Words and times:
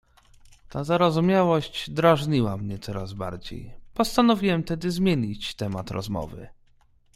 "Ta 0.69 0.83
zarozumiałość 0.83 1.89
drażniła 1.89 2.57
mnie 2.57 2.79
coraz 2.79 3.13
bardziej, 3.13 3.73
postanowiłem 3.93 4.63
tedy 4.63 4.91
zmienić 4.91 5.55
temat 5.55 5.91
rozmowy." 5.91 6.47